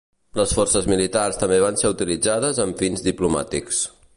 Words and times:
Les 0.37 0.53
forces 0.59 0.87
militars 0.93 1.37
també 1.43 1.59
van 1.65 1.77
ser 1.81 1.91
utilitzades 1.97 2.63
amb 2.65 2.81
fins 2.85 3.05
diplomàtics. 3.11 3.85